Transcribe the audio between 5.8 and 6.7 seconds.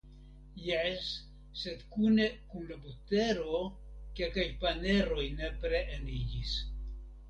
eniĝis.